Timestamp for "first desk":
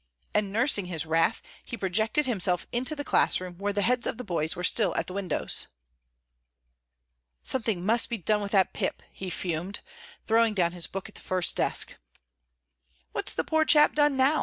11.21-11.97